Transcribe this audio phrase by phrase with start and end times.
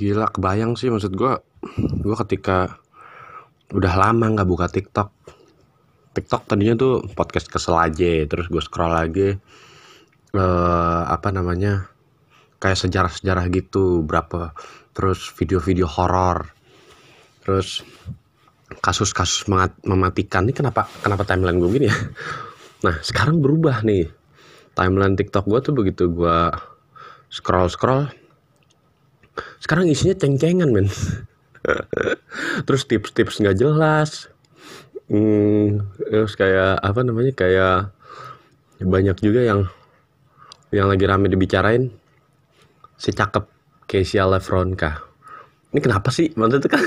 [0.00, 1.36] Gila, kebayang sih maksud gue.
[2.00, 2.80] Gue ketika
[3.76, 5.12] udah lama nggak buka TikTok.
[6.16, 9.36] TikTok tadinya tuh podcast kesel aja, terus gue scroll lagi
[10.30, 11.92] eh apa namanya
[12.56, 14.56] kayak sejarah-sejarah gitu, berapa
[14.96, 16.48] terus video-video horor,
[17.44, 17.84] terus
[18.80, 19.52] kasus-kasus
[19.84, 20.48] mematikan.
[20.48, 21.98] Ini kenapa kenapa timeline gue gini ya?
[22.88, 24.08] Nah sekarang berubah nih
[24.72, 26.38] timeline TikTok gue tuh begitu gue
[27.28, 28.08] scroll scroll
[29.62, 30.88] sekarang isinya ceng-cengan men.
[32.66, 34.30] Terus tips-tips nggak jelas.
[35.10, 37.90] Hmm, terus kayak apa namanya kayak
[38.78, 39.60] banyak juga yang
[40.70, 41.90] yang lagi rame dibicarain.
[42.94, 43.42] Si cakep
[43.90, 45.10] Kesia Lefronka
[45.70, 46.34] ini kenapa sih?
[46.34, 46.82] Maksudnya kan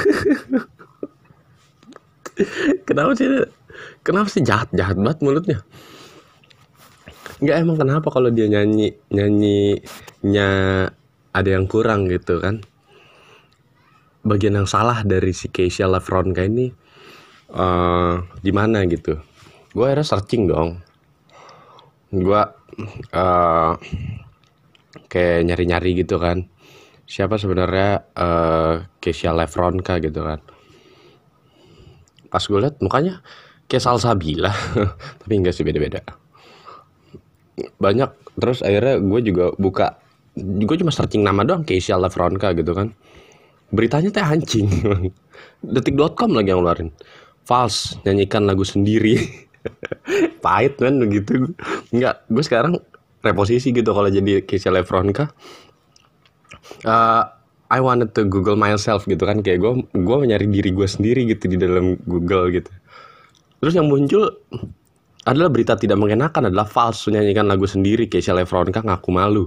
[2.87, 3.27] kenapa sih
[4.03, 5.63] kenapa sih jahat jahat banget mulutnya?
[7.39, 10.47] Nggak emang kenapa kalau dia nyanyi nyanyinya
[11.33, 12.61] ada yang kurang gitu kan.
[14.23, 16.71] Bagian yang salah dari si Keisha Lefronka ini
[17.53, 19.19] eh di mana gitu?
[19.73, 20.79] Gue akhirnya searching dong.
[22.13, 22.41] Gue
[23.11, 23.73] eh
[25.09, 26.45] kayak nyari-nyari gitu kan.
[27.03, 30.39] Siapa sebenarnya eh Keisha Lefronka gitu kan.
[32.29, 33.19] Pas gue liat mukanya
[33.67, 34.53] kayak Salsabila
[35.25, 36.05] tapi enggak sih beda-beda.
[37.81, 40.02] Banyak terus akhirnya gue juga buka
[40.39, 42.93] gue cuma searching nama doang Keisha Lefronka gitu kan.
[43.73, 44.69] Beritanya teh anjing.
[45.73, 46.89] Detik.com lagi yang ngeluarin.
[47.43, 49.17] False nyanyikan lagu sendiri.
[50.45, 51.53] Pahit kan begitu.
[51.93, 52.73] Nggak gue sekarang
[53.23, 55.31] reposisi gitu kalau jadi Keisha Lefronka
[56.83, 57.23] Eh,
[57.73, 59.41] I wanted to Google myself gitu kan.
[59.41, 62.71] Kayak gue gue nyari diri gue sendiri gitu di dalam Google gitu.
[63.63, 64.27] Terus yang muncul
[65.23, 69.45] adalah berita tidak mengenakan adalah false nyanyikan lagu sendiri Keisha Lefronka ngaku malu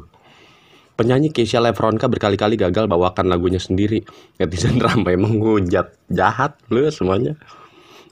[0.96, 4.00] Penyanyi Keisha Lefronka berkali-kali gagal bawakan lagunya sendiri.
[4.40, 5.92] Netizen ramai menghujat.
[6.08, 7.36] Jahat lu semuanya.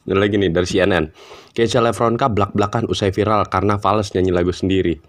[0.05, 1.09] Dan lagi nih dari CNN.
[1.57, 5.01] Keisha Lefronka belak-belakan usai viral karena fals nyanyi lagu sendiri.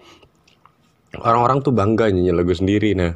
[1.20, 2.96] Orang-orang tuh bangga nyanyi lagu sendiri.
[2.96, 3.12] Nah,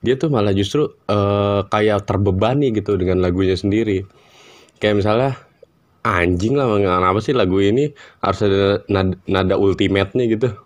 [0.00, 4.00] dia tuh malah justru eh, kayak terbebani gitu dengan lagunya sendiri.
[4.80, 5.30] Kayak misalnya
[6.00, 7.92] anjing lah kenapa sih lagu ini
[8.24, 10.56] harus ada nada, nada ultimate-nya gitu.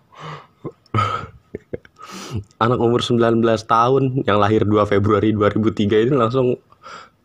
[2.65, 6.57] Anak umur 19 tahun yang lahir 2 Februari 2003 ini langsung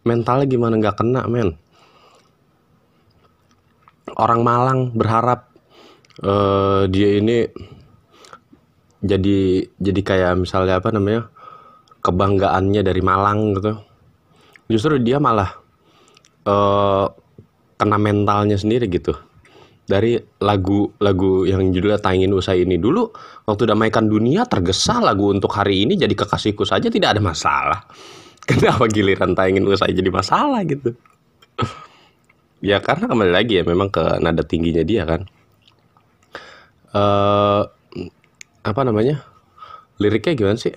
[0.04, 0.76] mentalnya gimana?
[0.76, 1.56] Nggak kena men.
[4.20, 5.48] Orang Malang berharap
[6.20, 7.48] eh, dia ini
[9.00, 11.32] jadi jadi kayak misalnya apa namanya
[12.04, 13.80] kebanggaannya dari Malang gitu.
[14.68, 15.56] Justru dia malah
[16.44, 17.06] eh,
[17.80, 19.29] kena mentalnya sendiri gitu
[19.90, 22.78] dari lagu-lagu yang judulnya Tangin Usai ini.
[22.78, 23.10] Dulu
[23.50, 27.82] waktu damaikan dunia tergesa lagu untuk hari ini jadi kekasihku saja tidak ada masalah.
[28.50, 30.94] Kenapa giliran Tangin Usai jadi masalah gitu?
[32.60, 35.24] Ya karena kembali lagi ya memang ke nada tingginya dia kan.
[36.92, 37.64] Eh
[38.68, 39.24] apa namanya?
[39.96, 40.76] Liriknya gimana sih?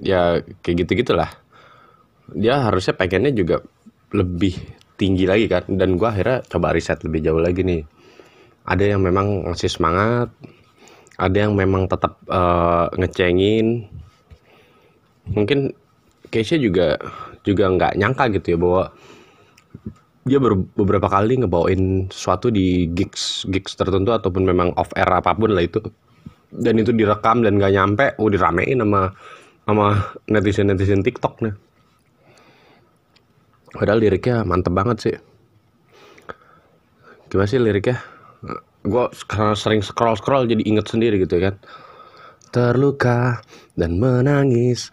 [0.00, 1.36] Ya kayak gitu gitulah
[2.34, 3.60] dia harusnya pengennya juga
[4.12, 4.56] lebih
[5.02, 5.66] tinggi lagi kan.
[5.66, 7.82] Dan gua akhirnya coba riset lebih jauh lagi nih.
[8.62, 10.30] Ada yang memang ngasih semangat
[11.22, 13.86] ada yang memang tetap eh, ngecengin.
[15.32, 15.72] Mungkin
[16.32, 16.96] Keisha juga
[17.44, 18.84] juga nggak nyangka gitu ya bahwa
[20.22, 25.34] dia ber- beberapa kali ngebawain sesuatu di gigs gigs tertentu ataupun memang off air apa
[25.36, 25.82] pun lah itu.
[26.52, 29.12] Dan itu direkam dan nggak nyampe oh diramein sama
[29.64, 29.86] sama
[30.28, 31.54] netizen netizen TikTok nih
[33.72, 35.16] padahal liriknya mantep banget sih.
[37.32, 37.98] Gimana sih liriknya?
[38.84, 39.06] Gue
[39.56, 41.56] sering scroll scroll jadi inget sendiri gitu kan.
[42.52, 43.40] Terluka
[43.74, 44.92] dan menangis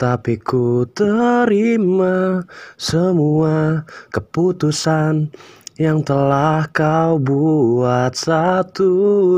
[0.00, 2.46] tapi ku terima
[2.80, 3.84] semua
[4.14, 5.28] keputusan
[5.76, 8.16] yang telah kau buat.
[8.16, 8.92] Satu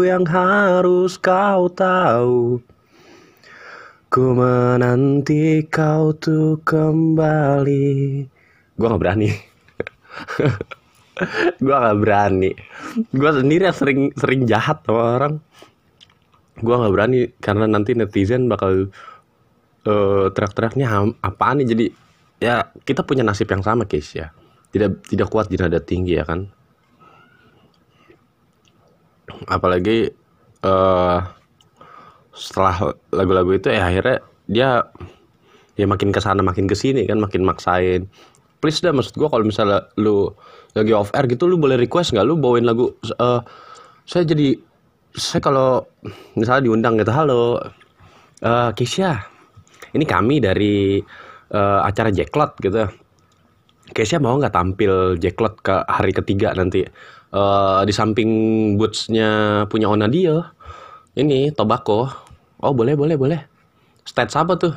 [0.07, 2.63] yang harus kau tahu
[4.13, 8.29] ku menanti kau tuh kembali
[8.83, 9.31] gue nggak berani.
[11.63, 12.51] Gue nggak berani.
[13.15, 15.35] Gue sendiri yang sering sering jahat sama orang.
[16.59, 18.91] Gue nggak berani karena nanti netizen bakal
[19.87, 20.91] uh, teriak-teriaknya
[21.23, 21.69] apaan nih?
[21.71, 21.87] Jadi
[22.43, 24.35] ya kita punya nasib yang sama guys ya.
[24.75, 26.51] Tidak tidak kuat di nada tinggi ya kan?
[29.47, 30.11] Apalagi
[30.67, 31.19] uh,
[32.35, 34.19] setelah lagu-lagu itu ya akhirnya
[34.51, 34.71] dia
[35.79, 37.23] ya makin ke sana makin ke sini kan?
[37.23, 38.11] Makin maksain
[38.63, 40.31] please dah maksud gue kalau misalnya lu
[40.79, 42.23] lagi off air gitu lu boleh request nggak?
[42.23, 43.43] Lu bawain lagu uh,
[44.07, 44.55] saya jadi
[45.19, 45.83] saya kalau
[46.39, 47.59] misalnya diundang gitu halo
[48.47, 49.27] uh, Keisha
[49.93, 51.03] ini kami dari
[51.51, 52.87] uh, acara Jacklot gitu.
[53.93, 56.87] Keisha mau nggak tampil Jacklot ke hari ketiga nanti?
[57.35, 58.31] Uh, di samping
[58.77, 60.55] bootsnya punya Ona dia
[61.19, 62.07] ini Tobacco.
[62.63, 63.41] Oh boleh boleh boleh.
[64.07, 64.73] Stage apa tuh?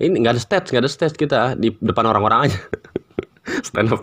[0.00, 2.58] Ini nggak ada stage nggak ada stage kita di depan orang-orang aja
[3.66, 4.02] stand up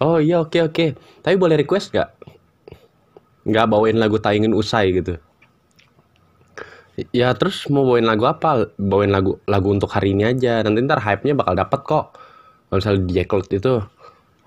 [0.00, 0.74] oh iya oke okay, oke.
[0.74, 0.88] Okay.
[1.24, 2.14] tapi boleh request gak
[3.44, 5.20] nggak bawain lagu tayangin usai gitu?
[7.12, 8.72] Ya terus mau bawain lagu apa?
[8.80, 10.64] Bawain lagu lagu untuk hari ini aja.
[10.64, 12.16] Nanti ntar hype nya bakal dapet kok.
[12.70, 13.74] Kalau misalnya di Jacklet itu.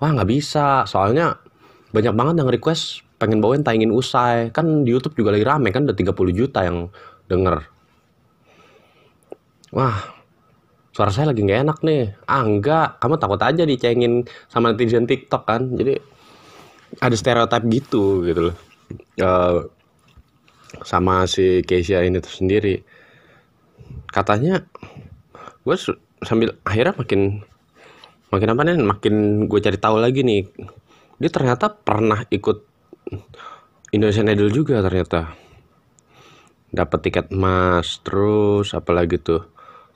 [0.02, 0.82] Wah nggak bisa.
[0.88, 1.38] Soalnya
[1.94, 4.50] banyak banget yang request pengen bawain tayangin usai.
[4.50, 6.88] Kan di YouTube juga lagi rame kan udah 30 juta yang
[7.28, 7.68] denger.
[9.70, 10.17] Wah
[10.98, 12.10] suara saya lagi nggak enak nih.
[12.26, 15.70] Ah enggak kamu takut aja dicengin sama netizen TikTok kan.
[15.78, 15.94] Jadi
[16.98, 18.56] ada stereotip gitu gitu loh.
[19.14, 19.70] Uh,
[20.82, 22.82] sama si Keisha ini tuh sendiri
[24.08, 24.64] katanya
[25.62, 25.76] gue
[26.24, 27.44] sambil akhirnya makin
[28.32, 29.14] makin apa nih makin
[29.46, 30.50] gue cari tahu lagi nih.
[31.22, 32.66] Dia ternyata pernah ikut
[33.94, 35.30] Indonesian Idol juga ternyata.
[36.74, 39.46] Dapat tiket emas terus apalagi tuh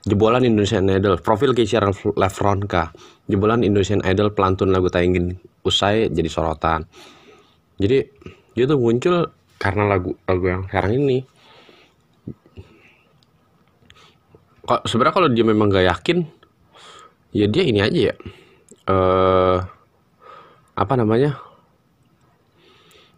[0.03, 1.79] Jebolan Indonesian Idol, profil Keisha
[2.19, 2.91] Lefronka.
[3.31, 6.83] Jebolan Indonesian Idol pelantun lagu tayangin usai jadi sorotan.
[7.79, 8.03] Jadi
[8.51, 11.23] dia tuh muncul karena lagu lagu yang sekarang ini.
[14.63, 16.27] Kok sebenarnya kalau dia memang gak yakin,
[17.31, 18.15] ya dia ini aja ya.
[18.91, 19.57] Eh
[20.75, 21.39] apa namanya?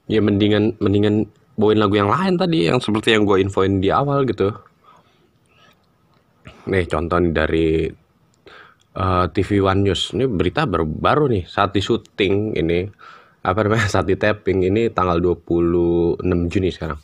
[0.06, 1.26] Ya mendingan mendingan
[1.58, 4.54] bawain lagu yang lain tadi yang seperti yang gue infoin di awal gitu
[6.66, 7.68] nih contoh nih dari
[8.98, 12.88] uh, eh, TV One News ini berita baru baru nih saat di syuting ini
[13.46, 17.00] apa namanya saat di tapping ini tanggal 26 Juni sekarang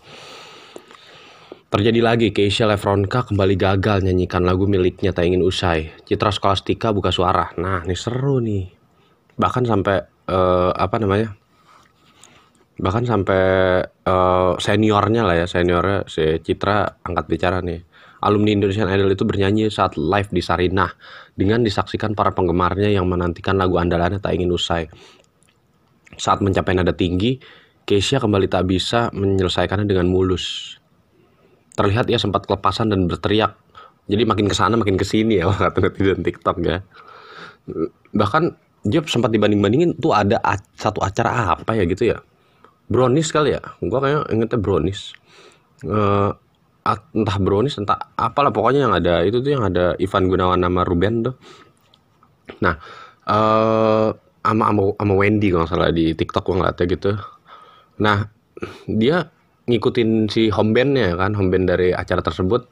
[1.71, 5.87] Terjadi lagi, Keisha Lefronka kembali gagal nyanyikan lagu miliknya tak ingin usai.
[6.03, 7.47] Citra Skolastika buka suara.
[7.55, 8.67] Nah, ini seru nih.
[9.39, 11.31] Bahkan sampai uh, apa namanya?
[12.75, 13.43] Bahkan sampai
[13.87, 17.87] uh, seniornya lah ya, seniornya si Citra angkat bicara nih
[18.21, 20.93] alumni Indonesian Idol itu bernyanyi saat live di Sarinah
[21.33, 24.85] dengan disaksikan para penggemarnya yang menantikan lagu andalannya tak ingin usai.
[26.15, 27.41] Saat mencapai nada tinggi,
[27.81, 30.77] Keisha kembali tak bisa menyelesaikannya dengan mulus.
[31.73, 33.57] Terlihat ia sempat kelepasan dan berteriak.
[34.05, 36.85] Jadi makin ke sana makin ke sini ya kata netizen TikTok ya.
[38.13, 38.43] Bahkan
[38.85, 40.41] dia sempat dibanding-bandingin tuh ada
[40.77, 42.17] satu acara apa ya gitu ya.
[42.91, 43.61] Brownies kali ya.
[43.81, 45.15] Gua kayak ingetnya Brownies.
[45.81, 46.37] Uh,
[46.87, 51.29] entah brownies entah apalah pokoknya yang ada itu tuh yang ada Ivan Gunawan nama Ruben
[51.29, 51.35] tuh.
[52.65, 52.75] Nah
[53.21, 54.09] eh uh,
[54.41, 57.11] ama ama Wendy kalau salah di TikTok gue ngeliatnya gitu.
[58.01, 58.25] Nah
[58.89, 59.29] dia
[59.69, 62.65] ngikutin si home bandnya kan home dari acara tersebut.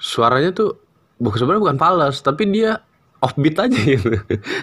[0.00, 0.80] Suaranya tuh
[1.20, 2.80] bukan sebenarnya bukan fals tapi dia
[3.20, 4.16] offbeat aja gitu.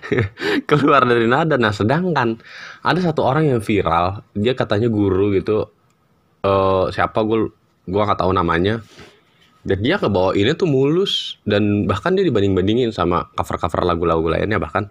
[0.69, 1.61] Keluar dari nada.
[1.61, 2.41] Nah sedangkan
[2.81, 5.69] ada satu orang yang viral dia katanya guru gitu
[6.45, 7.49] uh, siapa gue
[7.89, 8.83] gue nggak tahu namanya.
[9.59, 11.37] Dan dia kebawa ini tuh mulus.
[11.43, 14.87] Dan bahkan dia dibanding bandingin sama cover cover lagu-lagu lainnya bahkan.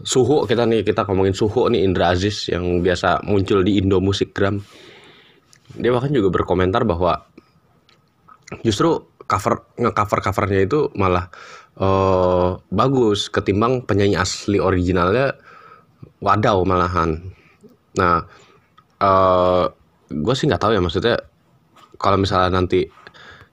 [0.00, 4.64] Suhu kita nih kita ngomongin suhu nih Indra Aziz yang biasa muncul di Indo Musikgram
[5.76, 7.22] dia bahkan juga berkomentar bahwa
[8.66, 11.30] justru cover ngecover covernya itu malah
[11.78, 15.38] uh, bagus ketimbang penyanyi asli originalnya
[16.18, 17.22] wadaw malahan.
[17.94, 18.26] Nah
[18.98, 19.70] uh,
[20.10, 21.16] gue sih nggak tahu ya maksudnya
[21.96, 22.90] kalau misalnya nanti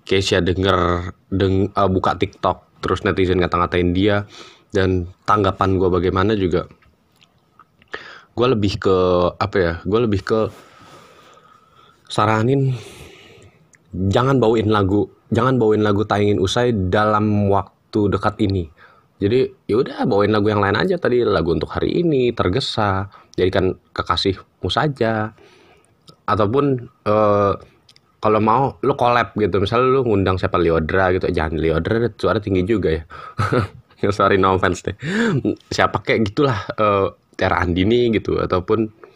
[0.07, 4.25] Keisha denger deng uh, buka TikTok terus netizen ngata-ngatain dia
[4.71, 6.65] dan tanggapan gue bagaimana juga
[8.37, 8.97] gue lebih ke
[9.37, 10.39] apa ya gue lebih ke
[12.07, 12.77] saranin
[13.91, 18.67] jangan bawain lagu jangan bawain lagu tayangin usai dalam waktu dekat ini.
[19.17, 24.69] Jadi yaudah bawain lagu yang lain aja tadi lagu untuk hari ini tergesa jadikan kekasihmu
[24.69, 25.33] saja
[26.27, 27.55] ataupun uh,
[28.19, 29.63] kalau mau lu collab gitu.
[29.63, 31.31] Misalnya lu ngundang siapa Liodra gitu.
[31.31, 33.03] Jangan Liodra suara tinggi juga ya.
[34.13, 34.95] Sorry no offense deh.
[35.71, 38.37] Siapa kayak gitulah uh, Tiara Andini gitu.
[38.37, 39.07] Ataupun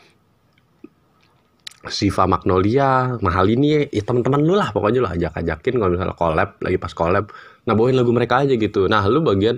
[1.89, 4.69] Siva Magnolia, mahal ini ya teman-teman lu lah.
[4.69, 7.33] Pokoknya lu ajak-ajakin kalau misalnya collab lagi pas collab,
[7.65, 8.85] nah bawain lagu mereka aja gitu.
[8.85, 9.57] Nah lu bagian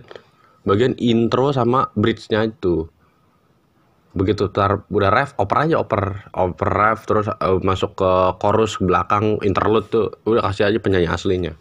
[0.64, 2.88] bagian intro sama bridge-nya itu.
[4.14, 9.42] Begitu tar udah ref, oper aja oper oper ref terus uh, masuk ke chorus belakang
[9.42, 11.54] interlude tuh udah kasih aja penyanyi aslinya.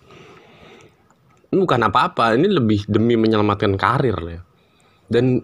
[1.49, 4.41] Ini bukan apa-apa, ini lebih demi menyelamatkan karir ya.
[5.09, 5.41] Dan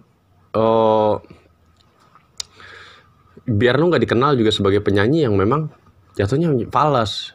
[0.53, 1.17] uh,
[3.49, 5.69] biar lu nggak dikenal juga sebagai penyanyi yang memang
[6.13, 7.33] jatuhnya fals.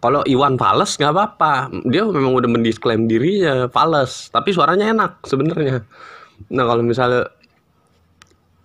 [0.00, 1.52] Kalau Iwan fals nggak apa-apa,
[1.88, 5.84] dia memang udah mendisklaim dirinya fals, tapi suaranya enak sebenarnya.
[6.52, 7.28] Nah kalau misalnya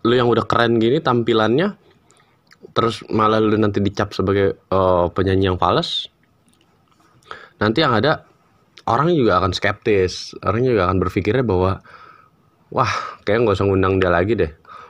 [0.03, 1.75] lu yang udah keren gini tampilannya,
[2.72, 6.08] terus malah lu nanti dicap sebagai uh, penyanyi yang fals,
[7.60, 8.24] nanti yang ada
[8.89, 11.82] orang juga akan skeptis, orang juga akan berpikirnya bahwa
[12.74, 12.91] wah
[13.25, 14.50] kayak nggak usah ngundang dia lagi deh.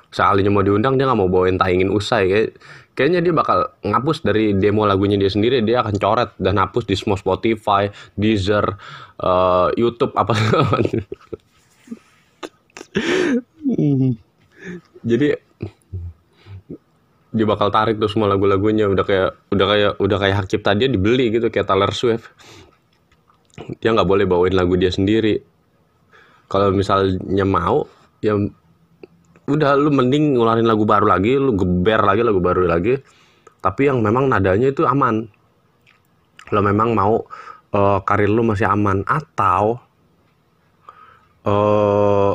[0.10, 2.30] Sekalinya mau diundang dia nggak mau bawain tayangin usai.
[2.30, 2.58] Kayak
[2.98, 5.62] kayaknya dia bakal ngapus dari demo lagunya dia sendiri.
[5.62, 8.66] Dia akan coret dan hapus di semua Spotify, Deezer,
[9.22, 10.34] uh, YouTube apa
[15.04, 15.40] jadi
[17.30, 18.90] dia bakal tarik tuh semua lagu-lagunya.
[18.90, 22.26] Udah kayak udah kayak udah kayak hak cipta dia dibeli gitu kayak Taylor Swift.
[23.84, 25.38] Dia nggak boleh bawain lagu dia sendiri.
[26.50, 27.86] Kalau misalnya mau
[28.20, 28.34] ya
[29.50, 32.98] udah lu mending ngeluarin lagu baru lagi lu geber lagi lagu baru lagi.
[33.60, 35.28] Tapi yang memang nadanya itu aman.
[36.50, 37.22] Lo memang mau
[37.76, 39.06] uh, karir lu masih aman.
[39.06, 39.78] Atau
[41.46, 42.34] uh,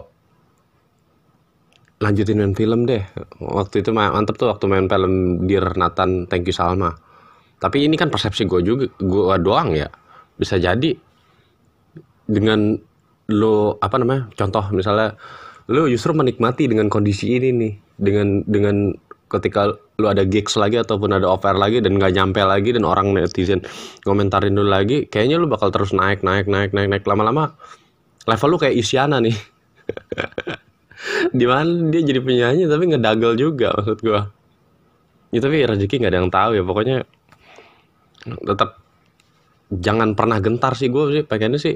[2.03, 3.03] lanjutin main film deh.
[3.39, 6.91] Waktu itu mantep tuh waktu main film Dear Nathan Thank You Salma.
[7.63, 9.87] Tapi ini kan persepsi gue juga gue doang ya.
[10.35, 10.91] Bisa jadi
[12.25, 12.75] dengan
[13.31, 15.17] lo apa namanya contoh misalnya
[15.73, 17.73] lu justru menikmati dengan kondisi ini nih.
[17.95, 18.91] Dengan dengan
[19.31, 23.15] ketika lu ada gigs lagi ataupun ada offer lagi dan nggak nyampe lagi dan orang
[23.15, 23.63] netizen
[24.03, 27.05] komentarin lu lagi kayaknya lu bakal terus naik naik naik naik naik.
[27.07, 27.55] Lama-lama
[28.27, 29.37] level lu kayak Isyana nih
[31.30, 34.30] di mana dia jadi penyanyi tapi ngedagel juga maksud gua.
[35.34, 36.96] Ya tapi rezeki nggak ada yang tahu ya pokoknya
[38.25, 38.80] tetap
[39.68, 41.75] jangan pernah gentar sih gue sih pengennya sih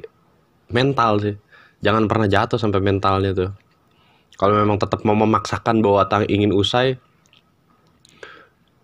[0.72, 1.34] mental sih.
[1.82, 3.50] Jangan pernah jatuh sampai mentalnya tuh.
[4.38, 6.94] Kalau memang tetap mau memaksakan bahwa tang ingin usai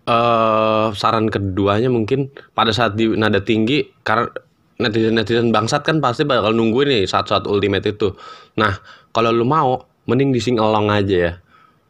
[0.09, 4.27] uh, saran keduanya mungkin pada saat di nada tinggi karena
[4.75, 8.11] netizen netizen bangsat kan pasti bakal nungguin nih saat-saat ultimate itu.
[8.59, 8.75] Nah
[9.15, 11.33] kalau lu mau mending di sing along aja ya.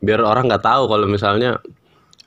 [0.03, 1.59] Biar orang nggak tahu kalau misalnya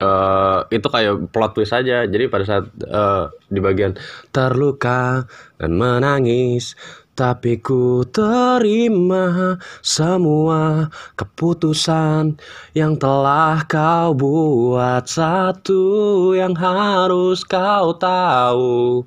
[0.01, 2.07] uh, itu kayak plot twist aja.
[2.07, 3.97] Jadi pada saat uh, di bagian
[4.33, 5.27] terluka
[5.59, 6.79] dan menangis
[7.19, 10.87] tapi ku terima semua
[11.19, 12.39] keputusan
[12.79, 15.03] yang telah kau buat.
[15.11, 19.03] Satu yang harus kau tahu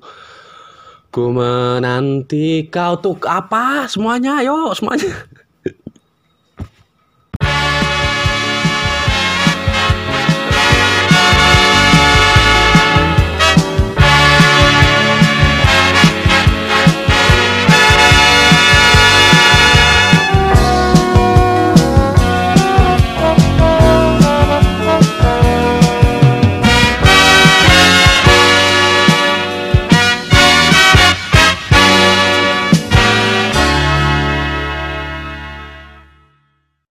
[1.12, 3.00] Ku menanti kau.
[3.00, 3.88] Tuh apa?
[3.88, 4.44] Semuanya?
[4.44, 5.12] Ayo semuanya